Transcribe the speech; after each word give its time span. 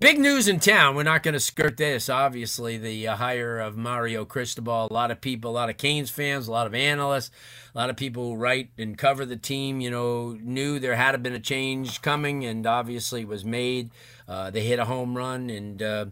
Big 0.00 0.18
news 0.18 0.48
in 0.48 0.58
town. 0.58 0.96
We're 0.96 1.04
not 1.04 1.22
going 1.22 1.34
to 1.34 1.40
skirt 1.40 1.76
this. 1.76 2.08
Obviously, 2.08 2.76
the 2.76 3.06
uh, 3.06 3.16
hire 3.16 3.60
of 3.60 3.76
Mario 3.76 4.24
Cristobal. 4.24 4.88
A 4.90 4.92
lot 4.92 5.12
of 5.12 5.20
people, 5.20 5.52
a 5.52 5.54
lot 5.54 5.70
of 5.70 5.76
Canes 5.76 6.10
fans, 6.10 6.48
a 6.48 6.50
lot 6.50 6.66
of 6.66 6.74
analysts, 6.74 7.30
a 7.74 7.78
lot 7.78 7.90
of 7.90 7.96
people 7.96 8.36
write 8.36 8.70
and 8.78 8.96
cover 8.96 9.24
the 9.24 9.36
team, 9.36 9.80
you 9.80 9.90
know, 9.90 10.38
knew 10.40 10.78
there 10.78 10.94
had 10.94 11.20
been 11.22 11.34
a 11.34 11.40
change 11.40 12.02
coming, 12.02 12.44
and 12.44 12.66
obviously 12.66 13.24
was 13.24 13.44
made. 13.44 13.90
Uh, 14.26 14.50
they 14.50 14.62
hit 14.62 14.78
a 14.78 14.86
home 14.86 15.16
run, 15.16 15.50
and 15.50 15.82
uh, 15.82 16.06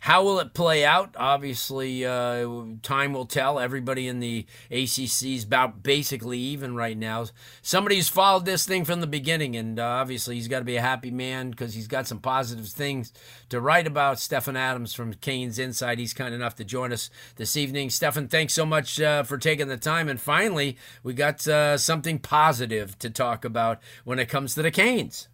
how 0.00 0.22
will 0.22 0.38
it 0.38 0.54
play 0.54 0.84
out? 0.84 1.16
Obviously, 1.18 2.06
uh, 2.06 2.46
time 2.82 3.12
will 3.12 3.26
tell. 3.26 3.58
Everybody 3.58 4.06
in 4.06 4.20
the 4.20 4.46
ACC 4.70 5.24
is 5.24 5.44
about 5.44 5.82
basically 5.82 6.38
even 6.38 6.76
right 6.76 6.96
now. 6.96 7.26
Somebody 7.62 7.96
who's 7.96 8.08
followed 8.08 8.44
this 8.44 8.66
thing 8.66 8.84
from 8.84 9.00
the 9.00 9.06
beginning, 9.08 9.56
and 9.56 9.80
uh, 9.80 9.84
obviously 9.84 10.36
he's 10.36 10.46
got 10.46 10.60
to 10.60 10.64
be 10.64 10.76
a 10.76 10.80
happy 10.80 11.10
man 11.10 11.50
because 11.50 11.74
he's 11.74 11.88
got 11.88 12.06
some 12.06 12.20
positive 12.20 12.68
things 12.68 13.12
to 13.48 13.60
write 13.60 13.88
about. 13.88 14.20
Stefan 14.20 14.56
Adams 14.56 14.94
from 14.94 15.14
Canes 15.14 15.58
Insight, 15.58 15.98
he's 15.98 16.14
kind 16.14 16.34
enough 16.34 16.54
to 16.56 16.64
join 16.64 16.92
us 16.92 17.10
this 17.34 17.56
evening. 17.56 17.90
Stefan, 17.90 18.28
thanks 18.28 18.52
so 18.52 18.64
much 18.64 19.00
uh, 19.00 19.24
for 19.24 19.38
taking 19.38 19.66
the 19.66 19.76
time, 19.76 20.08
and 20.08 20.20
finally, 20.20 20.76
we 21.06 21.14
got 21.14 21.46
uh, 21.46 21.78
something 21.78 22.18
positive 22.18 22.98
to 22.98 23.08
talk 23.08 23.44
about 23.44 23.80
when 24.02 24.18
it 24.18 24.28
comes 24.28 24.56
to 24.56 24.62
the 24.62 24.72
Canes. 24.72 25.28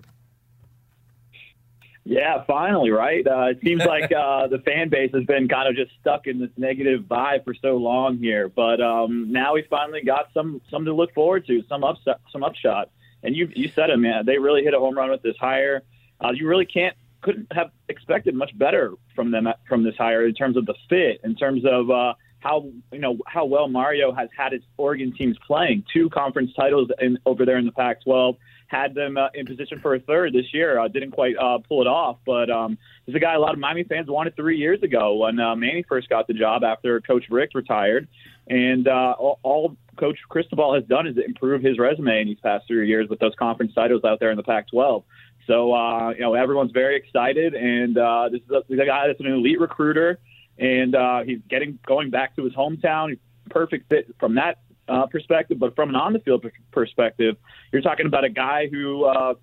Yeah, 2.04 2.44
finally, 2.46 2.90
right? 2.90 3.26
Uh, 3.26 3.46
it 3.52 3.60
seems 3.64 3.82
like 3.82 4.12
uh, 4.12 4.46
the 4.50 4.58
fan 4.58 4.90
base 4.90 5.12
has 5.14 5.24
been 5.24 5.48
kind 5.48 5.70
of 5.70 5.74
just 5.74 5.90
stuck 5.98 6.26
in 6.26 6.38
this 6.38 6.50
negative 6.58 7.04
vibe 7.04 7.44
for 7.44 7.54
so 7.54 7.78
long 7.78 8.18
here, 8.18 8.50
but 8.50 8.82
um, 8.82 9.32
now 9.32 9.54
we 9.54 9.62
finally 9.70 10.02
got 10.04 10.26
some 10.34 10.60
some 10.70 10.84
to 10.84 10.92
look 10.92 11.14
forward 11.14 11.46
to, 11.46 11.62
some 11.70 11.84
upset, 11.84 12.20
some 12.30 12.44
upshot. 12.44 12.90
And 13.22 13.34
you 13.34 13.50
you 13.54 13.68
said 13.74 13.88
it, 13.88 13.96
man. 13.96 14.26
They 14.26 14.36
really 14.36 14.62
hit 14.62 14.74
a 14.74 14.78
home 14.78 14.98
run 14.98 15.10
with 15.10 15.22
this 15.22 15.36
hire. 15.40 15.84
Uh, 16.22 16.32
you 16.32 16.46
really 16.46 16.66
can't 16.66 16.94
couldn't 17.22 17.50
have 17.50 17.70
expected 17.88 18.34
much 18.34 18.56
better 18.58 18.92
from 19.14 19.30
them 19.30 19.48
from 19.66 19.84
this 19.84 19.96
hire 19.96 20.26
in 20.26 20.34
terms 20.34 20.58
of 20.58 20.66
the 20.66 20.74
fit, 20.90 21.22
in 21.24 21.34
terms 21.34 21.64
of 21.64 21.90
uh, 21.90 22.12
how 22.42 22.66
you 22.92 22.98
know 22.98 23.18
how 23.26 23.44
well 23.44 23.68
Mario 23.68 24.12
has 24.12 24.28
had 24.36 24.52
his 24.52 24.62
Oregon 24.76 25.12
teams 25.16 25.38
playing. 25.46 25.84
Two 25.92 26.10
conference 26.10 26.52
titles 26.54 26.90
in, 27.00 27.18
over 27.24 27.46
there 27.46 27.56
in 27.56 27.66
the 27.66 27.72
Pac-12 27.72 28.36
had 28.66 28.94
them 28.94 29.16
uh, 29.16 29.28
in 29.34 29.46
position 29.46 29.78
for 29.80 29.94
a 29.94 30.00
third 30.00 30.32
this 30.32 30.52
year. 30.52 30.78
Uh, 30.78 30.88
didn't 30.88 31.12
quite 31.12 31.36
uh, 31.36 31.58
pull 31.58 31.82
it 31.82 31.86
off, 31.86 32.18
but 32.26 32.50
um, 32.50 32.78
there's 33.06 33.16
a 33.16 33.20
guy 33.20 33.34
a 33.34 33.38
lot 33.38 33.52
of 33.52 33.58
Miami 33.58 33.84
fans 33.84 34.08
wanted 34.08 34.34
three 34.34 34.56
years 34.56 34.82
ago 34.82 35.14
when 35.14 35.38
uh, 35.38 35.54
Manny 35.54 35.84
first 35.88 36.08
got 36.08 36.26
the 36.26 36.34
job 36.34 36.64
after 36.64 37.00
Coach 37.00 37.24
Richt 37.30 37.54
retired. 37.54 38.08
And 38.48 38.88
uh, 38.88 39.14
all, 39.18 39.38
all 39.42 39.76
Coach 39.96 40.18
Cristobal 40.28 40.74
has 40.74 40.84
done 40.84 41.06
is 41.06 41.16
improve 41.16 41.62
his 41.62 41.78
resume 41.78 42.22
in 42.22 42.28
these 42.28 42.40
past 42.42 42.66
three 42.66 42.88
years 42.88 43.08
with 43.08 43.20
those 43.20 43.34
conference 43.38 43.72
titles 43.74 44.02
out 44.04 44.18
there 44.20 44.30
in 44.30 44.36
the 44.36 44.42
Pac-12. 44.42 45.04
So 45.46 45.72
uh, 45.72 46.10
you 46.10 46.20
know 46.20 46.34
everyone's 46.34 46.72
very 46.72 46.96
excited, 46.96 47.54
and 47.54 47.98
uh, 47.98 48.28
this 48.30 48.40
is 48.42 48.50
a, 48.50 48.62
this 48.68 48.76
is 48.76 48.80
a 48.80 48.86
guy 48.86 49.08
that's 49.08 49.20
an 49.20 49.26
elite 49.26 49.60
recruiter, 49.60 50.18
and 50.62 50.94
uh, 50.94 51.22
he's 51.24 51.40
getting 51.50 51.78
going 51.86 52.10
back 52.10 52.36
to 52.36 52.44
his 52.44 52.54
hometown. 52.54 53.18
Perfect 53.50 53.90
fit 53.90 54.14
from 54.20 54.36
that 54.36 54.60
uh, 54.88 55.06
perspective, 55.06 55.58
but 55.58 55.74
from 55.74 55.90
an 55.90 55.96
on 55.96 56.12
the 56.12 56.20
field 56.20 56.46
perspective, 56.70 57.36
you're 57.72 57.82
talking 57.82 58.06
about 58.06 58.24
a 58.24 58.30
guy 58.30 58.68
who 58.70 59.04
uh, 59.04 59.34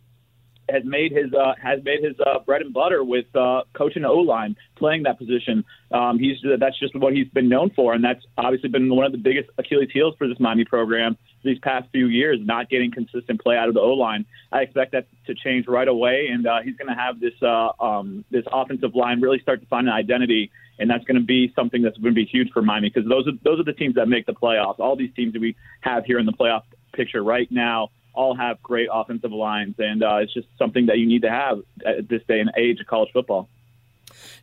has 0.69 0.83
made 0.85 1.11
his 1.11 1.33
uh, 1.33 1.53
has 1.61 1.83
made 1.83 2.03
his 2.03 2.15
uh, 2.25 2.39
bread 2.39 2.61
and 2.61 2.73
butter 2.73 3.03
with 3.03 3.25
uh, 3.35 3.63
coaching 3.73 4.05
O 4.05 4.15
line, 4.15 4.55
playing 4.77 5.03
that 5.03 5.17
position. 5.17 5.65
Um, 5.91 6.19
he's 6.19 6.37
that's 6.59 6.79
just 6.79 6.95
what 6.95 7.13
he's 7.13 7.27
been 7.27 7.49
known 7.49 7.71
for, 7.75 7.93
and 7.93 8.03
that's 8.03 8.23
obviously 8.37 8.69
been 8.69 8.93
one 8.95 9.05
of 9.05 9.11
the 9.11 9.17
biggest 9.17 9.49
Achilles 9.57 9.89
heels 9.91 10.15
for 10.17 10.27
this 10.27 10.39
Miami 10.39 10.63
program 10.63 11.17
these 11.43 11.59
past 11.59 11.87
few 11.91 12.07
years, 12.07 12.39
not 12.41 12.69
getting 12.69 12.91
consistent 12.91 13.41
play 13.41 13.57
out 13.57 13.67
of 13.67 13.73
the 13.73 13.81
O 13.81 13.93
line. 13.93 14.25
I 14.51 14.61
expect 14.61 14.93
that 14.93 15.07
to 15.27 15.35
change 15.35 15.67
right 15.67 15.87
away, 15.87 16.27
and 16.31 16.47
uh, 16.47 16.59
he's 16.63 16.75
going 16.75 16.89
to 16.89 16.99
have 16.99 17.19
this 17.19 17.33
uh, 17.41 17.71
um, 17.83 18.23
this 18.31 18.45
offensive 18.51 18.95
line 18.95 19.19
really 19.19 19.39
start 19.39 19.59
to 19.61 19.67
find 19.67 19.87
an 19.87 19.93
identity 19.93 20.51
and 20.79 20.89
that's 20.89 21.03
going 21.03 21.19
to 21.19 21.25
be 21.25 21.51
something 21.55 21.81
that's 21.81 21.97
going 21.97 22.13
to 22.13 22.15
be 22.15 22.25
huge 22.25 22.49
for 22.51 22.61
Miami 22.61 22.89
because 22.93 23.07
those 23.07 23.27
are 23.27 23.33
those 23.43 23.59
are 23.59 23.63
the 23.63 23.73
teams 23.73 23.95
that 23.95 24.07
make 24.07 24.25
the 24.25 24.33
playoffs. 24.33 24.79
All 24.79 24.95
these 24.95 25.13
teams 25.15 25.33
that 25.33 25.41
we 25.41 25.55
have 25.81 26.05
here 26.05 26.19
in 26.19 26.25
the 26.25 26.33
playoff 26.33 26.63
picture 26.93 27.23
right 27.23 27.51
now 27.51 27.89
all 28.13 28.35
have 28.35 28.61
great 28.63 28.89
offensive 28.91 29.31
lines, 29.31 29.75
and 29.77 30.03
uh, 30.03 30.17
it's 30.17 30.33
just 30.33 30.47
something 30.57 30.87
that 30.87 30.97
you 30.97 31.05
need 31.05 31.21
to 31.21 31.29
have 31.29 31.59
at 31.85 32.09
this 32.09 32.21
day 32.27 32.39
and 32.39 32.51
age 32.57 32.79
of 32.79 32.87
college 32.87 33.09
football. 33.13 33.47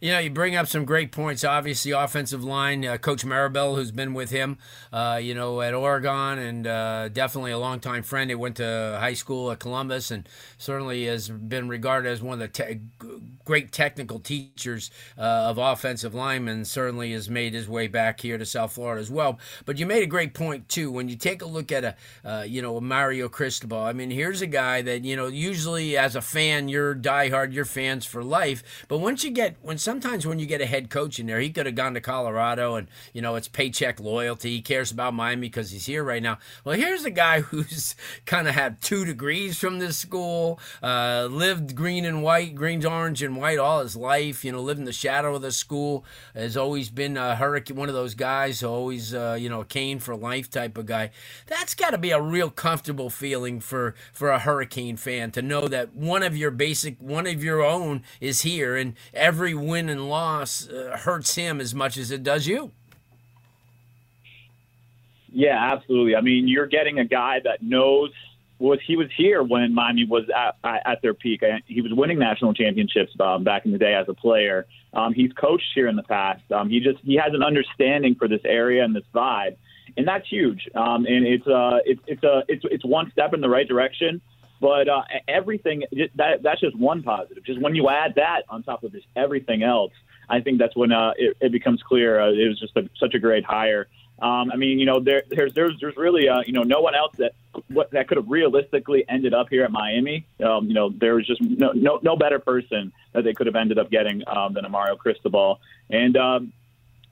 You 0.01 0.12
know, 0.12 0.19
you 0.19 0.31
bring 0.31 0.55
up 0.55 0.67
some 0.67 0.84
great 0.84 1.11
points. 1.11 1.43
Obviously, 1.45 1.93
offensive 1.93 2.45
line, 2.45 2.84
uh, 2.84 2.99
Coach 2.99 3.25
Mirabal, 3.25 3.77
who's 3.77 3.91
been 3.91 4.12
with 4.12 4.31
him, 4.31 4.59
uh, 4.93 5.19
you 5.23 5.34
know, 5.34 5.61
at 5.62 5.73
Oregon, 5.73 6.39
and 6.39 6.67
uh, 6.67 7.09
definitely 7.09 7.53
a 7.53 7.59
longtime 7.59 8.03
friend. 8.03 8.31
He 8.31 8.34
went 8.34 8.57
to 8.57 8.99
high 9.01 9.15
school 9.15 9.51
at 9.51 9.59
Columbus, 9.59 10.11
and 10.11 10.29
certainly 10.59 11.07
has 11.07 11.29
been 11.29 11.69
regarded 11.69 12.11
as 12.11 12.21
one 12.23 12.34
of 12.34 12.39
the 12.41 12.49
te- 12.49 12.81
great 13.45 13.73
technical 13.73 14.19
teachers 14.19 14.91
uh, 15.17 15.21
of 15.21 15.57
offensive 15.59 16.15
linemen. 16.15 16.65
Certainly 16.65 17.13
has 17.13 17.31
made 17.31 17.55
his 17.55 17.69
way 17.69 17.87
back 17.89 18.21
here 18.21 18.37
to 18.37 18.45
South 18.45 18.73
Florida 18.73 19.01
as 19.01 19.11
well. 19.11 19.39
But 19.65 19.78
you 19.78 19.87
made 19.87 20.03
a 20.03 20.07
great 20.07 20.34
point 20.34 20.69
too. 20.69 20.91
When 20.91 21.09
you 21.09 21.17
take 21.17 21.41
a 21.41 21.47
look 21.47 21.73
at 21.73 21.84
a, 21.84 21.97
uh, 22.25 22.45
you 22.47 22.61
know, 22.61 22.77
a 22.77 22.81
Mario 22.81 23.28
Cristobal. 23.28 23.78
I 23.78 23.93
mean, 23.93 24.11
here's 24.11 24.43
a 24.43 24.47
guy 24.47 24.83
that 24.83 25.05
you 25.05 25.17
know, 25.17 25.27
usually 25.27 25.97
as 25.97 26.17
a 26.17 26.21
fan, 26.21 26.69
you're 26.69 26.95
diehard, 26.95 27.53
you're 27.53 27.65
fans 27.65 28.05
for 28.05 28.23
life. 28.23 28.84
But 28.89 28.99
once 28.99 29.25
you 29.25 29.31
get 29.31 29.57
when 29.63 29.78
sometimes 29.86 30.26
when 30.26 30.41
you 30.41 30.47
get 30.47 30.60
a 30.60 30.66
head 30.66 30.91
coach 30.91 31.20
in 31.20 31.26
there, 31.26 31.38
he 31.38 31.48
could 31.48 31.64
have 31.64 31.76
gone 31.76 31.94
to 31.94 32.00
Colorado 32.00 32.74
and, 32.74 32.88
you 33.12 33.22
know, 33.22 33.36
it's 33.36 33.47
paycheck 33.47 34.00
loyalty. 34.00 34.56
He 34.56 34.60
cares 34.60 34.91
about 34.91 35.14
Miami 35.14 35.42
because 35.42 35.70
he's 35.70 35.86
here 35.86 36.02
right 36.02 36.20
now. 36.20 36.38
Well, 36.64 36.76
here's 36.76 37.04
a 37.04 37.10
guy 37.10 37.41
who's 37.52 37.94
kind 38.24 38.48
of 38.48 38.54
had 38.56 38.82
two 38.82 39.04
degrees 39.04 39.58
from 39.58 39.78
this 39.78 39.97
school, 39.97 40.58
uh, 40.82 41.28
lived 41.30 41.76
green 41.76 42.04
and 42.04 42.24
white, 42.24 42.56
greens, 42.56 42.84
orange, 42.84 43.22
and 43.22 43.36
white 43.36 43.60
all 43.60 43.80
his 43.80 43.94
life, 43.94 44.44
you 44.44 44.50
know, 44.50 44.60
lived 44.60 44.80
in 44.80 44.86
the 44.86 44.92
shadow 44.92 45.36
of 45.36 45.42
the 45.42 45.52
school, 45.52 46.04
has 46.34 46.56
always 46.56 46.91
been 46.91 47.16
a 47.16 47.36
hurricane, 47.36 47.76
one 47.76 47.88
of 47.88 47.94
those 47.94 48.16
guys, 48.16 48.64
always, 48.64 49.14
uh, 49.14 49.36
you 49.38 49.48
know, 49.48 49.60
a 49.60 49.64
cane 49.64 50.00
for 50.00 50.16
life 50.16 50.50
type 50.50 50.76
of 50.76 50.86
guy. 50.86 51.10
That's 51.47 51.76
got 51.76 51.91
to 51.91 51.98
be 51.98 52.10
a 52.10 52.20
real 52.20 52.50
comfortable 52.50 53.08
feeling 53.08 53.60
for, 53.60 53.94
for 54.12 54.30
a 54.30 54.41
hurricane 54.41 54.97
fan 54.97 55.30
to 55.30 55.42
know 55.42 55.68
that 55.68 55.94
one 55.94 56.24
of 56.24 56.36
your 56.36 56.50
basic, 56.50 56.98
one 56.98 57.28
of 57.28 57.44
your 57.44 57.62
own 57.62 58.03
is 58.20 58.42
here 58.42 58.74
and 58.74 58.94
every 59.14 59.54
win 59.54 59.76
and 59.77 60.09
loss 60.09 60.69
uh, 60.69 60.97
hurts 61.01 61.34
him 61.34 61.61
as 61.61 61.75
much 61.75 61.97
as 61.97 62.11
it 62.11 62.23
does 62.23 62.47
you. 62.47 62.73
Yeah, 65.33 65.73
absolutely. 65.73 66.17
I 66.17 66.23
mean, 66.23 66.49
you're 66.49 66.67
getting 66.67 66.99
a 66.99 67.05
guy 67.05 67.41
that 67.45 67.63
knows 67.63 68.11
was 68.59 68.78
he 68.87 68.97
was 68.97 69.09
here 69.17 69.43
when 69.43 69.75
Miami 69.75 70.07
was 70.07 70.25
at, 70.34 70.57
at 70.65 71.03
their 71.03 71.13
peak. 71.15 71.43
He 71.67 71.83
was 71.83 71.93
winning 71.93 72.19
national 72.19 72.55
championships 72.55 73.13
um, 73.21 73.45
back 73.45 73.67
in 73.67 73.73
the 73.73 73.78
day 73.78 73.95
as 73.95 74.09
a 74.09 74.15
player. 74.15 74.67
Um, 74.95 75.13
he's 75.13 75.33
coached 75.33 75.73
here 75.75 75.89
in 75.89 75.97
the 75.97 76.03
past. 76.03 76.51
Um, 76.51 76.71
he 76.71 76.81
just 76.81 76.99
he 77.05 77.17
has 77.17 77.34
an 77.34 77.43
understanding 77.43 78.15
for 78.15 78.28
this 78.28 78.41
area 78.45 78.83
and 78.83 78.97
this 78.97 79.05
vibe, 79.15 79.57
and 79.97 80.09
that's 80.09 80.27
huge. 80.27 80.69
Um, 80.75 81.05
and 81.05 81.27
it's 81.27 81.47
uh 81.47 81.81
it's 81.84 82.01
it's 82.07 82.25
a 82.25 82.45
it's 82.49 82.65
it's 82.71 82.84
one 82.84 83.11
step 83.13 83.34
in 83.34 83.43
the 83.43 83.51
right 83.51 83.69
direction. 83.69 84.23
But 84.60 84.88
uh, 84.88 85.03
everything 85.28 85.84
that 86.14 86.42
that's 86.42 86.60
just 86.60 86.76
one 86.76 87.03
positive. 87.03 87.44
Just 87.44 87.60
when 87.60 87.74
you 87.74 87.88
add 87.88 88.14
that 88.16 88.42
on 88.48 88.62
top 88.62 88.84
of 88.84 88.92
just 88.92 89.06
everything 89.14 89.62
else, 89.62 89.92
I 90.28 90.41
think 90.41 90.58
that's 90.58 90.74
when 90.74 90.92
uh, 90.92 91.12
it, 91.16 91.36
it 91.41 91.53
becomes 91.53 91.82
clear 91.82 92.20
uh, 92.20 92.30
it 92.30 92.48
was 92.48 92.58
just 92.58 92.76
a, 92.76 92.88
such 92.98 93.14
a 93.14 93.18
great 93.18 93.44
hire. 93.44 93.88
Um, 94.18 94.50
I 94.50 94.56
mean, 94.56 94.78
you 94.78 94.86
know, 94.86 94.98
there, 94.98 95.24
there's 95.28 95.53
there's 95.53 95.74
there's 95.78 95.97
really 95.97 96.28
uh, 96.28 96.41
you 96.47 96.53
know 96.53 96.62
no 96.62 96.80
one 96.80 96.94
else 96.94 97.12
that 97.18 97.32
what, 97.68 97.91
that 97.91 98.08
could 98.08 98.16
have 98.16 98.28
realistically 98.28 99.04
ended 99.08 99.34
up 99.34 99.48
here 99.50 99.62
at 99.62 99.70
Miami. 99.70 100.26
Um, 100.42 100.68
you 100.68 100.74
know, 100.74 100.88
there 100.88 101.16
was 101.16 101.26
just 101.26 101.42
no, 101.42 101.72
no 101.72 102.00
no 102.03 102.16
better 102.16 102.38
person 102.38 102.92
that 103.12 103.24
they 103.24 103.34
could 103.34 103.47
have 103.47 103.56
ended 103.56 103.78
up 103.78 103.91
getting 103.91 104.22
um, 104.26 104.54
than 104.54 104.70
Mario 104.70 104.97
Cristobal. 104.97 105.60
And 105.91 106.16
um, 106.16 106.53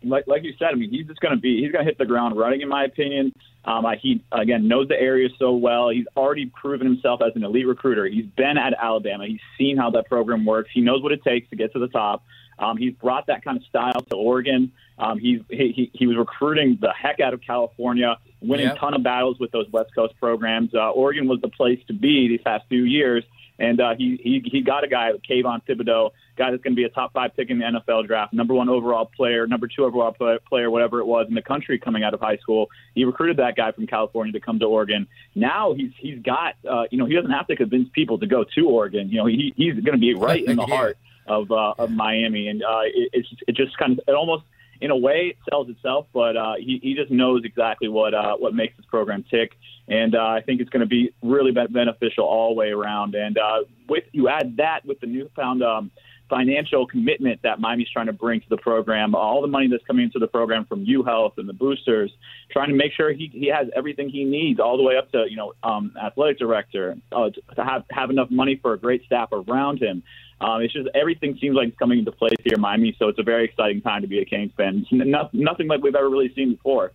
like 0.05 0.27
like 0.27 0.43
you 0.45 0.55
said, 0.59 0.69
I 0.73 0.75
mean, 0.75 0.91
he's 0.91 1.07
just 1.07 1.21
going 1.21 1.35
to 1.35 1.41
be 1.41 1.63
he's 1.63 1.73
going 1.73 1.85
to 1.85 1.91
hit 1.91 1.99
the 1.99 2.07
ground 2.07 2.37
running, 2.37 2.61
in 2.61 2.69
my 2.69 2.85
opinion. 2.85 3.33
Um, 3.65 3.87
I, 3.87 3.97
he 3.97 4.23
again 4.33 4.69
knows 4.69 4.89
the 4.89 5.01
area 5.01 5.29
so 5.39 5.53
well. 5.53 5.89
He's 5.89 6.07
already 6.17 6.47
proven 6.47 6.87
himself 6.87 7.21
as 7.23 7.33
an 7.35 7.45
elite 7.45 7.67
recruiter. 7.67 8.07
He's 8.07 8.27
been 8.27 8.59
at 8.59 8.75
Alabama. 8.81 9.27
He's 9.27 9.41
seen 9.59 9.77
how 9.77 9.91
that 9.91 10.07
program 10.09 10.45
works. 10.45 10.71
He 10.73 10.81
knows 10.81 11.03
what 11.03 11.13
it 11.13 11.23
takes 11.25 11.49
to 11.51 11.57
get 11.57 11.73
to 11.73 11.79
the 11.79 11.89
top. 11.89 12.25
Um, 12.59 12.77
he's 12.77 12.95
brought 12.95 13.27
that 13.27 13.45
kind 13.45 13.57
of 13.57 13.65
style 13.65 14.01
to 14.11 14.17
Oregon. 14.17 14.73
Um, 14.99 15.19
he's 15.19 15.41
he, 15.49 15.73
he, 15.73 15.91
he 15.93 16.07
was 16.07 16.17
recruiting 16.17 16.79
the 16.81 16.93
heck 16.93 17.21
out 17.21 17.35
of 17.35 17.41
California, 17.41 18.17
winning 18.41 18.67
yep. 18.67 18.77
a 18.77 18.79
ton 18.79 18.95
of 18.95 19.03
battles 19.03 19.39
with 19.41 19.51
those 19.51 19.67
West 19.73 19.95
Coast 19.95 20.15
programs. 20.21 20.75
Uh, 20.75 20.91
Oregon 20.91 21.27
was 21.27 21.41
the 21.41 21.49
place 21.49 21.81
to 21.89 21.93
be 21.93 22.29
these 22.29 22.43
past 22.43 22.65
few 22.69 22.85
years, 22.85 23.25
and 23.59 23.81
uh, 23.81 23.95
he 23.97 24.19
he 24.23 24.43
he 24.45 24.61
got 24.61 24.85
a 24.85 24.89
guy, 24.89 25.11
Kayvon 25.29 25.63
Thibodeaux, 25.67 26.11
guy 26.37 26.51
that's 26.51 26.63
going 26.63 26.75
to 26.75 26.77
be 26.77 26.85
a 26.85 26.89
top 26.89 27.13
five 27.13 27.35
pick 27.37 27.51
in 27.51 27.59
the 27.59 27.65
NFL 27.65 28.07
draft, 28.07 28.33
number 28.33 28.55
one 28.55 28.69
overall 28.69 29.07
player, 29.07 29.47
number 29.47 29.69
two 29.69 29.85
overall 29.85 30.13
player, 30.13 30.71
whatever 30.71 31.01
it 31.01 31.07
was 31.07 31.27
in 31.29 31.35
the 31.35 31.43
country 31.43 31.79
coming 31.79 32.03
out 32.03 32.15
of 32.15 32.21
high 32.21 32.37
school. 32.39 32.69
He 32.95 33.05
recruited 33.05 33.37
that 33.39 33.57
guy 33.57 33.73
from 33.73 33.87
California 33.87 34.33
to 34.33 34.41
come 34.41 34.59
to 34.59 34.67
Oregon. 34.67 35.07
Now 35.35 35.75
he's 35.75 35.93
he's 35.99 36.21
got 36.21 36.55
uh, 36.69 36.85
you 36.91 36.99
know 36.99 37.07
he 37.07 37.15
doesn't 37.15 37.31
have 37.31 37.47
to 37.49 37.57
convince 37.57 37.89
people 37.93 38.19
to 38.19 38.27
go 38.27 38.45
to 38.55 38.69
Oregon. 38.69 39.09
You 39.09 39.19
know 39.19 39.27
he 39.27 39.53
he's 39.57 39.75
going 39.75 39.95
to 39.95 39.99
be 39.99 40.15
right 40.15 40.45
in 40.45 40.57
the 40.57 40.67
heart 40.67 40.99
of 41.27 41.51
uh, 41.51 41.75
of 41.79 41.91
Miami, 41.91 42.49
and 42.49 42.63
uh, 42.63 42.83
it, 42.85 43.11
it's 43.13 43.29
it 43.49 43.57
just 43.57 43.77
kind 43.79 43.93
of 43.93 44.01
it 44.07 44.15
almost 44.15 44.45
in 44.81 44.91
a 44.91 44.97
way 44.97 45.29
it 45.31 45.37
sells 45.49 45.69
itself, 45.69 46.07
but 46.13 46.37
uh, 46.37 46.55
he 46.59 46.79
he 46.83 46.95
just 46.95 47.11
knows 47.11 47.43
exactly 47.45 47.89
what 47.89 48.15
uh, 48.15 48.37
what 48.37 48.55
makes 48.55 48.77
this 48.77 48.87
program 48.87 49.25
tick, 49.31 49.53
and 49.89 50.15
uh, 50.15 50.27
I 50.27 50.43
think 50.43 50.61
it's 50.61 50.71
going 50.71 50.81
to 50.81 50.87
be 50.87 51.13
really 51.23 51.53
beneficial 51.53 52.25
all 52.25 52.51
the 52.51 52.55
way 52.55 52.71
around. 52.71 53.15
And 53.15 53.39
uh, 53.39 53.61
with 53.89 54.05
you 54.13 54.29
add 54.29 54.57
that 54.59 54.85
with 54.85 55.01
the 55.01 55.07
newfound. 55.07 55.63
Um, 55.63 55.91
financial 56.29 56.87
commitment 56.87 57.41
that 57.43 57.61
Miami's 57.61 57.91
trying 57.91 58.07
to 58.07 58.13
bring 58.13 58.41
to 58.41 58.49
the 58.49 58.57
program, 58.57 59.15
all 59.15 59.43
the 59.43 59.49
money 59.49 59.69
that's 59.69 59.85
coming 59.85 60.05
into 60.05 60.19
the 60.19 60.27
program 60.27 60.65
from 60.65 60.85
U 60.85 61.03
Health 61.03 61.35
and 61.37 61.49
the 61.49 61.53
boosters, 61.53 62.11
trying 62.51 62.69
to 62.69 62.75
make 62.75 62.93
sure 62.93 63.13
he, 63.13 63.31
he 63.33 63.49
has 63.49 63.69
everything 63.77 64.09
he 64.09 64.25
needs, 64.25 64.59
all 64.61 64.77
the 64.77 64.83
way 64.83 64.97
up 64.97 65.11
to 65.13 65.27
you 65.29 65.37
know 65.37 65.53
um, 65.63 65.95
athletic 66.03 66.39
director, 66.39 66.97
uh, 67.13 67.31
to 67.31 67.65
have 67.65 67.85
have 67.91 68.11
enough 68.11 68.31
money 68.31 68.59
for 68.61 68.73
a 68.73 68.79
great 68.79 69.05
staff 69.05 69.29
around 69.33 69.83
him. 69.83 70.03
Um, 70.41 70.63
it's 70.63 70.73
just 70.73 70.89
everything 70.95 71.39
seems 71.41 71.57
like 71.57 71.69
it's 71.69 71.79
coming 71.79 71.99
into 71.99 72.13
place 72.13 72.37
here 72.43 72.55
in 72.55 72.61
Miami, 72.61 72.97
so 72.99 73.09
it's 73.09 73.19
a 73.19 73.23
very 73.23 73.45
exciting 73.45 73.81
time 73.81 74.03
to 74.03 74.09
be 74.09 74.19
a 74.19 74.25
Canes 74.25 74.53
fan. 74.57 74.87
It's 74.91 75.31
nothing 75.33 75.69
like 75.69 75.83
we've 75.83 75.95
ever 75.95 76.09
really 76.09 76.33
seen 76.35 76.55
before. 76.55 76.93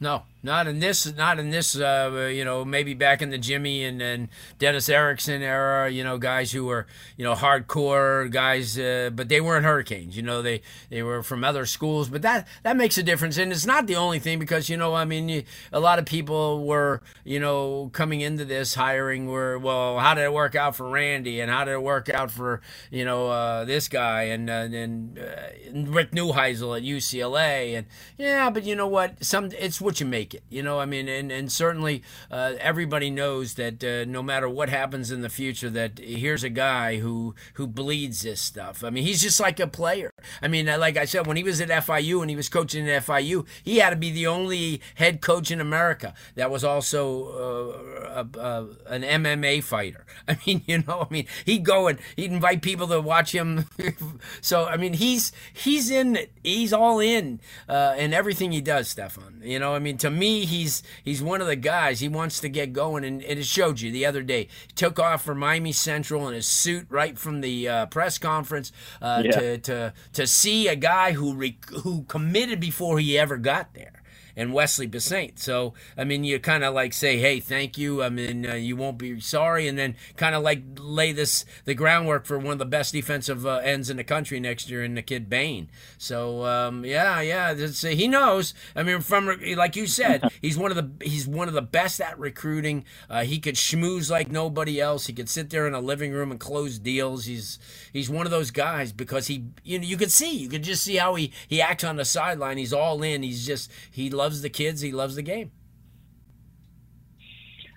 No, 0.00 0.24
not 0.42 0.66
in 0.66 0.80
this, 0.80 1.14
not 1.14 1.38
in 1.38 1.50
this. 1.50 1.76
Uh, 1.76 2.30
you 2.32 2.44
know, 2.44 2.64
maybe 2.64 2.94
back 2.94 3.22
in 3.22 3.30
the 3.30 3.38
Jimmy 3.38 3.84
and, 3.84 4.02
and 4.02 4.28
Dennis 4.58 4.88
Erickson 4.88 5.42
era. 5.42 5.88
You 5.88 6.02
know, 6.02 6.18
guys 6.18 6.52
who 6.52 6.64
were 6.64 6.86
you 7.16 7.24
know 7.24 7.34
hardcore 7.34 8.30
guys, 8.30 8.78
uh, 8.78 9.10
but 9.14 9.28
they 9.28 9.40
weren't 9.40 9.64
Hurricanes. 9.64 10.16
You 10.16 10.22
know, 10.22 10.42
they 10.42 10.62
they 10.90 11.02
were 11.02 11.22
from 11.22 11.44
other 11.44 11.64
schools. 11.64 12.08
But 12.08 12.22
that 12.22 12.48
that 12.64 12.76
makes 12.76 12.98
a 12.98 13.02
difference, 13.02 13.38
and 13.38 13.52
it's 13.52 13.66
not 13.66 13.86
the 13.86 13.96
only 13.96 14.18
thing 14.18 14.38
because 14.38 14.68
you 14.68 14.76
know, 14.76 14.94
I 14.94 15.04
mean, 15.04 15.28
you, 15.28 15.44
a 15.72 15.80
lot 15.80 15.98
of 15.98 16.06
people 16.06 16.64
were 16.64 17.02
you 17.24 17.38
know 17.38 17.90
coming 17.92 18.20
into 18.20 18.44
this 18.44 18.74
hiring 18.74 19.26
were 19.26 19.58
well, 19.58 19.98
how 20.00 20.14
did 20.14 20.24
it 20.24 20.32
work 20.32 20.56
out 20.56 20.74
for 20.74 20.88
Randy, 20.88 21.40
and 21.40 21.50
how 21.50 21.64
did 21.64 21.72
it 21.72 21.82
work 21.82 22.08
out 22.08 22.30
for 22.32 22.60
you 22.90 23.04
know 23.04 23.28
uh, 23.28 23.64
this 23.64 23.86
guy 23.86 24.24
and 24.24 24.50
uh, 24.50 24.68
and, 24.72 25.18
uh, 25.18 25.92
Rick 25.92 26.10
Neuheisel 26.10 26.76
at 26.76 26.82
UCLA, 26.82 27.76
and 27.76 27.86
yeah, 28.18 28.50
but 28.50 28.64
you 28.64 28.74
know 28.74 28.88
what? 28.88 29.24
Some 29.24 29.50
it's 29.58 29.80
what 29.80 30.00
you 30.00 30.06
make 30.06 30.31
it. 30.34 30.42
You 30.48 30.62
know, 30.62 30.78
I 30.78 30.86
mean, 30.86 31.08
and 31.08 31.30
and 31.30 31.50
certainly 31.50 32.02
uh, 32.30 32.54
everybody 32.60 33.10
knows 33.10 33.54
that 33.54 33.82
uh, 33.82 34.04
no 34.10 34.22
matter 34.22 34.48
what 34.48 34.68
happens 34.68 35.10
in 35.10 35.22
the 35.22 35.28
future, 35.28 35.70
that 35.70 35.98
here's 35.98 36.44
a 36.44 36.50
guy 36.50 36.98
who 36.98 37.34
who 37.54 37.66
bleeds 37.66 38.22
this 38.22 38.40
stuff. 38.40 38.84
I 38.84 38.90
mean, 38.90 39.04
he's 39.04 39.22
just 39.22 39.40
like 39.40 39.60
a 39.60 39.66
player. 39.66 40.10
I 40.40 40.48
mean, 40.48 40.68
uh, 40.68 40.78
like 40.78 40.96
I 40.96 41.04
said, 41.04 41.26
when 41.26 41.36
he 41.36 41.42
was 41.42 41.60
at 41.60 41.68
FIU 41.68 42.20
and 42.20 42.30
he 42.30 42.36
was 42.36 42.48
coaching 42.48 42.88
at 42.88 43.04
FIU, 43.04 43.46
he 43.62 43.78
had 43.78 43.90
to 43.90 43.96
be 43.96 44.10
the 44.10 44.26
only 44.26 44.80
head 44.96 45.20
coach 45.20 45.50
in 45.50 45.60
America 45.60 46.14
that 46.34 46.50
was 46.50 46.64
also 46.64 47.82
uh, 48.04 48.24
a, 48.38 48.66
an 48.92 49.02
MMA 49.02 49.62
fighter. 49.62 50.04
I 50.28 50.38
mean, 50.46 50.62
you 50.66 50.82
know, 50.86 51.06
I 51.08 51.12
mean, 51.12 51.26
he'd 51.44 51.64
go 51.64 51.88
and 51.88 51.98
he'd 52.16 52.32
invite 52.32 52.62
people 52.62 52.86
to 52.88 53.00
watch 53.00 53.32
him. 53.32 53.66
so 54.40 54.66
I 54.66 54.76
mean, 54.76 54.94
he's 54.94 55.32
he's 55.52 55.90
in 55.90 56.18
he's 56.42 56.72
all 56.72 57.00
in 57.00 57.40
uh, 57.68 57.94
in 57.98 58.12
everything 58.12 58.52
he 58.52 58.60
does, 58.60 58.88
Stefan. 58.88 59.40
You 59.42 59.58
know, 59.58 59.74
I 59.74 59.78
mean, 59.78 59.96
to 59.98 60.10
me, 60.10 60.21
he's 60.22 60.82
he's 61.04 61.22
one 61.22 61.40
of 61.40 61.46
the 61.46 61.56
guys. 61.56 62.00
He 62.00 62.08
wants 62.08 62.40
to 62.40 62.48
get 62.48 62.72
going, 62.72 63.04
and, 63.04 63.22
and 63.22 63.38
it 63.38 63.46
showed 63.46 63.80
you 63.80 63.90
the 63.90 64.06
other 64.06 64.22
day. 64.22 64.48
He 64.66 64.72
took 64.74 64.98
off 64.98 65.24
for 65.24 65.34
Miami 65.34 65.72
Central 65.72 66.28
in 66.28 66.34
his 66.34 66.46
suit 66.46 66.86
right 66.88 67.18
from 67.18 67.40
the 67.40 67.68
uh, 67.68 67.86
press 67.86 68.18
conference 68.18 68.72
uh, 69.00 69.22
yeah. 69.24 69.32
to 69.32 69.58
to 69.58 69.92
to 70.12 70.26
see 70.26 70.68
a 70.68 70.76
guy 70.76 71.12
who 71.12 71.34
rec- 71.34 71.70
who 71.82 72.02
committed 72.04 72.60
before 72.60 72.98
he 72.98 73.18
ever 73.18 73.36
got 73.36 73.74
there 73.74 74.01
and 74.36 74.52
Wesley 74.52 74.88
Bissainthe. 74.88 75.38
So, 75.38 75.74
I 75.96 76.04
mean, 76.04 76.24
you 76.24 76.38
kind 76.38 76.64
of 76.64 76.74
like 76.74 76.92
say, 76.92 77.18
hey, 77.18 77.40
thank 77.40 77.76
you. 77.76 78.02
I 78.02 78.08
mean, 78.08 78.48
uh, 78.48 78.54
you 78.54 78.76
won't 78.76 78.98
be 78.98 79.20
sorry. 79.20 79.68
And 79.68 79.78
then 79.78 79.96
kind 80.16 80.34
of 80.34 80.42
like 80.42 80.62
lay 80.78 81.12
this, 81.12 81.44
the 81.64 81.74
groundwork 81.74 82.26
for 82.26 82.38
one 82.38 82.52
of 82.52 82.58
the 82.58 82.64
best 82.64 82.92
defensive 82.92 83.46
uh, 83.46 83.56
ends 83.58 83.90
in 83.90 83.96
the 83.96 84.04
country 84.04 84.40
next 84.40 84.70
year 84.70 84.82
in 84.82 84.94
the 84.94 85.02
kid 85.02 85.28
Bain. 85.28 85.68
So, 85.98 86.44
um, 86.44 86.84
yeah, 86.84 87.20
yeah, 87.20 87.50
uh, 87.50 87.88
he 87.88 88.08
knows. 88.08 88.54
I 88.74 88.82
mean, 88.82 89.00
from, 89.00 89.26
like 89.56 89.76
you 89.76 89.86
said, 89.86 90.30
he's 90.40 90.56
one 90.56 90.70
of 90.70 90.76
the, 90.76 91.04
he's 91.04 91.26
one 91.26 91.48
of 91.48 91.54
the 91.54 91.62
best 91.62 92.00
at 92.00 92.18
recruiting. 92.18 92.84
Uh, 93.10 93.24
he 93.24 93.38
could 93.38 93.56
schmooze 93.56 94.10
like 94.10 94.30
nobody 94.30 94.80
else. 94.80 95.06
He 95.06 95.12
could 95.12 95.28
sit 95.28 95.50
there 95.50 95.66
in 95.66 95.74
a 95.74 95.80
living 95.80 96.12
room 96.12 96.30
and 96.30 96.40
close 96.40 96.78
deals. 96.78 97.26
He's, 97.26 97.58
he's 97.92 98.08
one 98.08 98.26
of 98.26 98.30
those 98.30 98.50
guys 98.50 98.92
because 98.92 99.26
he, 99.26 99.44
you 99.62 99.78
know, 99.78 99.84
you 99.84 99.96
could 99.96 100.12
see, 100.12 100.36
you 100.36 100.48
could 100.48 100.62
just 100.62 100.82
see 100.82 100.96
how 100.96 101.14
he, 101.14 101.32
he 101.48 101.60
acts 101.60 101.84
on 101.84 101.96
the 101.96 102.04
sideline. 102.04 102.58
He's 102.58 102.72
all 102.72 103.02
in. 103.02 103.22
He's 103.22 103.46
just, 103.46 103.70
he 103.90 104.10
loves 104.10 104.21
the 104.30 104.50
kids. 104.50 104.80
He 104.80 104.92
loves 104.92 105.16
the 105.16 105.22
game. 105.22 105.50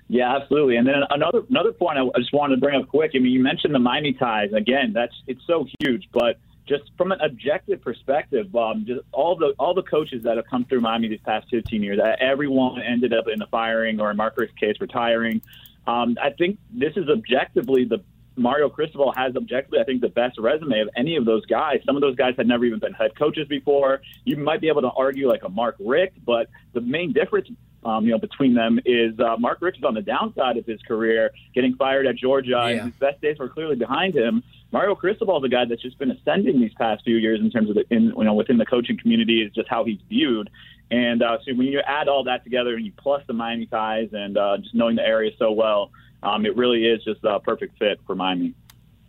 Yeah, 0.08 0.36
absolutely. 0.36 0.76
And 0.76 0.88
then 0.88 1.02
another 1.10 1.42
another 1.50 1.72
point 1.72 1.98
I 1.98 2.20
just 2.20 2.34
wanted 2.34 2.56
to 2.56 2.62
bring 2.62 2.80
up 2.80 2.88
quick. 2.88 3.12
I 3.16 3.20
mean, 3.20 3.32
you 3.32 3.42
mentioned 3.42 3.74
the 3.74 3.80
Miami 3.80 4.14
ties 4.14 4.54
again. 4.54 4.94
That's 4.94 5.14
it's 5.28 5.42
so 5.48 5.66
huge, 5.80 6.08
but 6.14 6.38
just 6.68 6.84
from 6.98 7.12
an 7.12 7.20
objective 7.22 7.82
perspective, 7.82 8.56
um, 8.56 8.86
just 8.88 9.02
all 9.12 9.36
the 9.36 9.54
all 9.58 9.74
the 9.74 9.84
coaches 9.84 10.24
that 10.24 10.38
have 10.38 10.46
come 10.46 10.66
through 10.66 10.82
Miami 10.82 11.08
these 11.08 11.20
past 11.26 11.48
15 11.50 11.82
years, 11.82 12.00
everyone 12.20 12.82
ended 12.82 13.14
up 13.14 13.26
in 13.32 13.40
the 13.40 13.48
firing 13.48 14.00
or 14.00 14.12
in 14.12 14.18
Mark 14.18 14.38
Richt's 14.38 14.58
case 14.58 14.76
retiring. 14.80 15.42
Um, 15.88 16.18
I 16.22 16.32
think 16.32 16.58
this 16.72 16.94
is 16.96 17.10
objectively 17.10 17.86
the 17.86 18.04
Mario 18.36 18.70
Cristobal 18.70 19.14
has 19.16 19.36
objectively, 19.36 19.80
I 19.80 19.84
think, 19.84 20.02
the 20.02 20.10
best 20.10 20.38
resume 20.38 20.80
of 20.82 20.90
any 20.96 21.16
of 21.16 21.26
those 21.26 21.46
guys. 21.46 21.80
Some 21.86 21.96
of 21.96 22.02
those 22.02 22.16
guys 22.16 22.34
had 22.38 22.48
never 22.48 22.66
even 22.66 22.80
been 22.80 22.94
head 22.94 23.18
coaches 23.18 23.48
before. 23.48 24.02
You 24.26 24.38
might 24.38 24.62
be 24.62 24.68
able 24.68 24.82
to 24.82 24.92
argue 24.92 25.28
like 25.28 25.44
a 25.44 25.50
Mark 25.50 25.76
Richt, 25.80 26.18
but 26.26 26.50
the 26.74 26.82
main 26.82 27.14
difference, 27.14 27.50
um, 27.84 28.06
you 28.06 28.12
know, 28.12 28.18
between 28.18 28.54
them 28.54 28.80
is 28.86 29.18
uh, 29.20 29.38
Mark 29.38 29.60
Richt 29.62 29.78
is 29.78 29.84
on 29.84 29.94
the 29.94 30.02
downside 30.02 30.58
of 30.58 30.66
his 30.66 30.82
career, 30.82 31.32
getting 31.54 31.76
fired 31.76 32.08
at 32.08 32.16
Georgia, 32.16 32.50
yeah. 32.50 32.68
and 32.68 32.82
his 32.92 33.00
best 33.00 33.22
days 33.22 33.38
were 33.40 33.50
clearly 33.50 33.76
behind 33.76 34.16
him. 34.16 34.44
Mario 34.72 34.96
Cristobal 34.96 35.38
is 35.38 35.44
a 35.46 35.50
guy 35.50 35.64
that's 35.66 35.82
just 35.82 35.98
been 35.98 36.12
ascending 36.12 36.60
these 36.60 36.74
past 36.74 37.04
few 37.06 37.16
years 37.16 37.40
in 37.40 37.50
terms 37.50 37.70
of 37.70 37.76
the, 37.76 37.86
in, 37.90 38.14
you 38.18 38.24
know, 38.24 38.34
within 38.34 38.58
the 38.58 38.66
coaching 38.66 38.98
community 38.98 39.42
is 39.42 39.54
just 39.54 39.70
how 39.70 39.86
he's 39.86 40.00
viewed. 40.10 40.50
And 40.92 41.24
uh, 41.24 41.38
so 41.46 41.54
when 41.54 41.68
you 41.68 41.80
add 41.80 42.08
all 42.08 42.26
that 42.26 42.44
together 42.44 42.76
and 42.76 42.86
you 42.86 42.92
plus 42.98 43.24
the 43.26 43.34
Miami 43.34 43.66
ties 43.66 44.10
and 44.12 44.38
uh, 44.38 44.58
just 44.58 44.76
knowing 44.76 44.98
the 44.98 45.02
area 45.02 45.32
so 45.40 45.52
well, 45.52 45.92
um, 46.24 46.46
it 46.46 46.56
really 46.56 46.86
is 46.86 47.04
just 47.04 47.24
a 47.24 47.40
perfect 47.40 47.78
fit 47.78 48.00
for 48.06 48.16
Miami. 48.16 48.54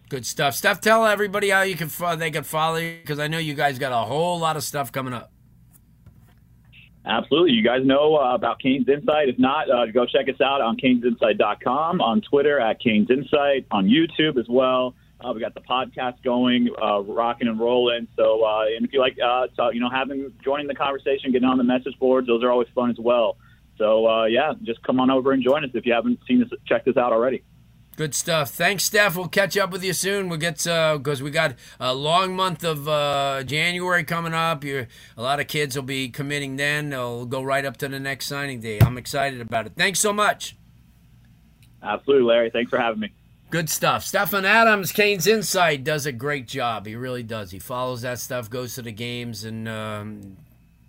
Good 0.08 0.24
stuff. 0.24 0.54
Steph, 0.54 0.80
tell 0.80 1.04
everybody 1.04 1.50
how 1.50 1.62
you 1.62 1.74
can 1.74 1.90
they 2.18 2.30
can 2.30 2.44
follow 2.44 2.76
you 2.76 2.96
because 3.00 3.18
I 3.18 3.26
know 3.26 3.38
you 3.38 3.54
guys 3.54 3.78
got 3.78 3.92
a 3.92 4.06
whole 4.06 4.38
lot 4.38 4.56
of 4.56 4.62
stuff 4.62 4.92
coming 4.92 5.12
up. 5.12 5.32
Absolutely. 7.04 7.52
You 7.52 7.62
guys 7.62 7.84
know 7.84 8.16
uh, 8.16 8.34
about 8.34 8.60
Canes 8.60 8.88
Insight. 8.88 9.28
If 9.28 9.38
not, 9.38 9.70
uh, 9.70 9.86
go 9.86 10.06
check 10.06 10.28
us 10.28 10.40
out 10.40 10.60
on 10.60 10.76
canesinsight.com, 10.76 12.00
on 12.00 12.20
Twitter 12.20 12.58
at 12.58 12.80
Canes 12.80 13.08
Insight, 13.10 13.66
on 13.70 13.86
YouTube 13.86 14.38
as 14.38 14.46
well. 14.48 14.94
Uh, 15.20 15.32
we 15.32 15.40
got 15.40 15.54
the 15.54 15.60
podcast 15.60 16.22
going, 16.22 16.68
uh, 16.82 17.00
rocking 17.00 17.48
and 17.48 17.58
rolling. 17.58 18.06
So, 18.16 18.44
uh, 18.44 18.66
and 18.76 18.84
if 18.84 18.92
you 18.92 19.00
like, 19.00 19.16
uh, 19.24 19.46
so, 19.56 19.70
you 19.70 19.80
know, 19.80 19.88
having 19.88 20.32
joining 20.44 20.66
the 20.66 20.74
conversation, 20.74 21.32
getting 21.32 21.48
on 21.48 21.58
the 21.58 21.64
message 21.64 21.98
boards, 21.98 22.26
those 22.26 22.42
are 22.42 22.50
always 22.50 22.68
fun 22.74 22.90
as 22.90 22.98
well. 22.98 23.36
So 23.78 24.06
uh, 24.06 24.24
yeah, 24.26 24.54
just 24.62 24.82
come 24.82 25.00
on 25.00 25.10
over 25.10 25.32
and 25.32 25.42
join 25.42 25.64
us 25.64 25.70
if 25.74 25.86
you 25.86 25.92
haven't 25.92 26.20
seen 26.26 26.40
this, 26.40 26.48
check 26.66 26.84
this 26.84 26.96
out 26.96 27.12
already. 27.12 27.42
Good 27.96 28.14
stuff. 28.14 28.50
Thanks, 28.50 28.84
Steph. 28.84 29.16
We'll 29.16 29.28
catch 29.28 29.56
up 29.56 29.70
with 29.70 29.82
you 29.82 29.94
soon. 29.94 30.28
We'll 30.28 30.38
get 30.38 30.56
because 30.58 31.20
uh, 31.20 31.24
we 31.24 31.30
got 31.30 31.54
a 31.80 31.94
long 31.94 32.36
month 32.36 32.62
of 32.62 32.86
uh, 32.86 33.42
January 33.44 34.04
coming 34.04 34.34
up. 34.34 34.64
You're, 34.64 34.86
a 35.16 35.22
lot 35.22 35.40
of 35.40 35.48
kids 35.48 35.76
will 35.76 35.82
be 35.82 36.10
committing 36.10 36.56
then. 36.56 36.90
They'll 36.90 37.24
go 37.24 37.42
right 37.42 37.64
up 37.64 37.78
to 37.78 37.88
the 37.88 37.98
next 37.98 38.26
signing 38.26 38.60
day. 38.60 38.78
I'm 38.82 38.98
excited 38.98 39.40
about 39.40 39.64
it. 39.64 39.72
Thanks 39.76 39.98
so 39.98 40.12
much. 40.12 40.56
Absolutely, 41.82 42.26
Larry. 42.26 42.50
Thanks 42.50 42.68
for 42.68 42.78
having 42.78 43.00
me. 43.00 43.12
Good 43.48 43.70
stuff. 43.70 44.04
Stefan 44.04 44.44
Adams, 44.44 44.92
Canes 44.92 45.26
Insight, 45.26 45.82
does 45.82 46.04
a 46.04 46.12
great 46.12 46.46
job. 46.46 46.84
He 46.84 46.96
really 46.96 47.22
does. 47.22 47.50
He 47.50 47.58
follows 47.58 48.02
that 48.02 48.18
stuff, 48.18 48.50
goes 48.50 48.74
to 48.74 48.82
the 48.82 48.92
games, 48.92 49.44
and 49.44 49.66
um, 49.68 50.36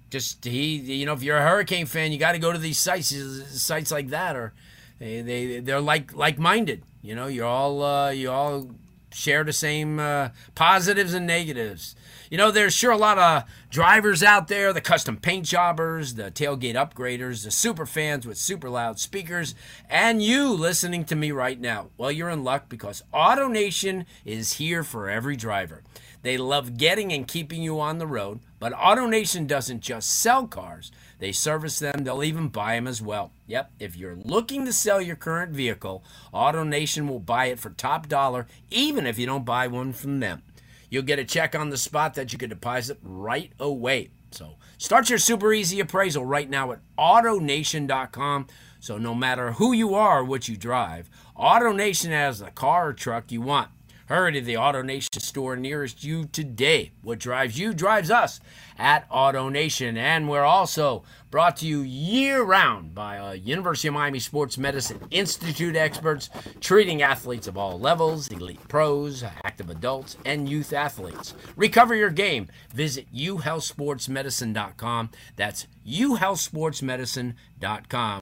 just 0.09 0.43
he, 0.45 0.75
you 0.75 1.05
know, 1.05 1.13
if 1.13 1.23
you're 1.23 1.37
a 1.37 1.41
Hurricane 1.41 1.85
fan, 1.85 2.11
you 2.11 2.17
got 2.17 2.33
to 2.33 2.39
go 2.39 2.51
to 2.51 2.57
these 2.57 2.77
sites. 2.77 3.09
Sites 3.09 3.91
like 3.91 4.09
that 4.09 4.35
or 4.35 4.53
they 4.99 5.21
they 5.21 5.59
they're 5.59 5.81
like 5.81 6.13
like 6.15 6.37
minded. 6.37 6.83
You 7.01 7.15
know, 7.15 7.27
you're 7.27 7.45
all 7.45 7.83
uh, 7.83 8.09
you 8.09 8.31
all 8.31 8.69
share 9.13 9.43
the 9.43 9.53
same 9.53 9.99
uh, 9.99 10.29
positives 10.55 11.13
and 11.13 11.25
negatives. 11.25 11.95
You 12.29 12.37
know, 12.37 12.51
there's 12.51 12.73
sure 12.73 12.91
a 12.91 12.97
lot 12.97 13.17
of 13.17 13.43
drivers 13.69 14.21
out 14.21 14.47
there, 14.47 14.73
the 14.73 14.81
custom 14.81 15.17
paint 15.17 15.45
jobbers, 15.45 16.15
the 16.15 16.29
tailgate 16.29 16.75
upgraders, 16.75 17.45
the 17.45 17.51
super 17.51 17.85
fans 17.85 18.27
with 18.27 18.37
super 18.37 18.69
loud 18.69 18.99
speakers, 18.99 19.55
and 19.89 20.21
you 20.21 20.49
listening 20.49 21.05
to 21.05 21.15
me 21.15 21.31
right 21.31 21.59
now. 21.59 21.87
Well, 21.97 22.11
you're 22.11 22.29
in 22.29 22.43
luck 22.43 22.67
because 22.67 23.01
AutoNation 23.13 24.05
is 24.25 24.53
here 24.53 24.83
for 24.83 25.09
every 25.09 25.37
driver. 25.37 25.83
They 26.21 26.37
love 26.37 26.77
getting 26.77 27.13
and 27.13 27.27
keeping 27.27 27.61
you 27.61 27.79
on 27.79 27.97
the 27.97 28.07
road, 28.07 28.39
but 28.59 28.73
AutoNation 28.73 29.47
doesn't 29.47 29.81
just 29.81 30.09
sell 30.09 30.47
cars. 30.47 30.91
They 31.19 31.31
service 31.31 31.79
them, 31.79 32.03
they'll 32.03 32.23
even 32.23 32.49
buy 32.49 32.75
them 32.75 32.87
as 32.87 33.01
well. 33.01 33.31
Yep, 33.47 33.71
if 33.79 33.95
you're 33.95 34.17
looking 34.17 34.65
to 34.65 34.73
sell 34.73 35.01
your 35.01 35.15
current 35.15 35.51
vehicle, 35.51 36.03
AutoNation 36.33 37.07
will 37.07 37.19
buy 37.19 37.45
it 37.45 37.59
for 37.59 37.69
top 37.69 38.07
dollar, 38.07 38.47
even 38.69 39.05
if 39.05 39.17
you 39.17 39.25
don't 39.25 39.45
buy 39.45 39.67
one 39.67 39.93
from 39.93 40.19
them. 40.19 40.41
You'll 40.89 41.03
get 41.03 41.19
a 41.19 41.25
check 41.25 41.55
on 41.55 41.69
the 41.69 41.77
spot 41.77 42.13
that 42.13 42.31
you 42.31 42.39
can 42.39 42.49
deposit 42.49 42.97
right 43.01 43.51
away. 43.59 44.09
So 44.31 44.55
start 44.77 45.09
your 45.09 45.19
super 45.19 45.53
easy 45.53 45.79
appraisal 45.79 46.25
right 46.25 46.49
now 46.49 46.71
at 46.71 46.79
AutoNation.com. 46.97 48.47
So 48.79 48.97
no 48.97 49.15
matter 49.15 49.53
who 49.53 49.73
you 49.73 49.95
are 49.95 50.19
or 50.19 50.23
what 50.23 50.47
you 50.47 50.55
drive, 50.55 51.09
AutoNation 51.37 52.09
has 52.09 52.39
the 52.39 52.51
car 52.51 52.89
or 52.89 52.93
truck 52.93 53.31
you 53.31 53.41
want. 53.41 53.69
Hurry 54.07 54.33
to 54.33 54.41
the 54.41 54.55
AutoNation 54.55 55.21
store 55.21 55.55
nearest 55.55 56.03
you 56.03 56.25
today. 56.25 56.91
What 57.01 57.19
drives 57.19 57.59
you 57.59 57.73
drives 57.73 58.09
us 58.09 58.39
at 58.77 59.09
AutoNation. 59.09 59.97
And 59.97 60.29
we're 60.29 60.43
also 60.43 61.03
brought 61.29 61.57
to 61.57 61.67
you 61.67 61.81
year 61.81 62.41
round 62.41 62.95
by 62.95 63.17
uh, 63.17 63.33
University 63.33 63.89
of 63.89 63.95
Miami 63.95 64.19
Sports 64.19 64.57
Medicine 64.57 65.01
Institute 65.11 65.75
experts 65.75 66.29
treating 66.61 67.01
athletes 67.01 67.47
of 67.47 67.57
all 67.57 67.77
levels, 67.79 68.29
elite 68.29 68.65
pros, 68.69 69.25
active 69.43 69.69
adults, 69.69 70.15
and 70.25 70.47
youth 70.47 70.71
athletes. 70.71 71.33
Recover 71.55 71.95
your 71.95 72.09
game. 72.09 72.47
Visit 72.73 73.13
uhealthsportsmedicine.com. 73.13 75.09
That's 75.35 75.67
uhealthsportsmedicine.com. 75.85 78.21